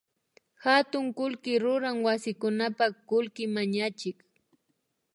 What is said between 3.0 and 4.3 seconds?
kullki mañachik